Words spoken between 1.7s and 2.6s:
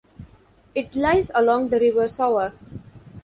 river Sauer.